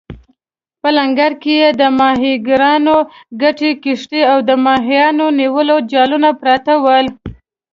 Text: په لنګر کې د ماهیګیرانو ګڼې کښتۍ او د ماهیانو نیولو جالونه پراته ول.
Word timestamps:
په 0.81 0.89
لنګر 0.97 1.31
کې 1.43 1.57
د 1.81 1.81
ماهیګیرانو 1.99 2.97
ګڼې 3.41 3.71
کښتۍ 3.83 4.21
او 4.31 4.37
د 4.49 4.51
ماهیانو 4.65 5.25
نیولو 5.39 5.75
جالونه 5.91 6.29
پراته 6.39 6.73
ول. 6.83 7.05